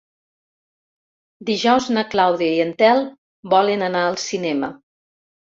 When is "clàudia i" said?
2.15-2.65